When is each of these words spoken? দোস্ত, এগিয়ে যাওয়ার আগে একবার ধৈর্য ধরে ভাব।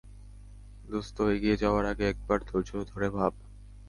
দোস্ত, 0.89 1.17
এগিয়ে 1.35 1.55
যাওয়ার 1.57 1.85
আগে 1.85 2.05
একবার 2.09 2.39
ধৈর্য 2.45 2.71
ধরে 2.91 3.07
ভাব। 3.09 3.33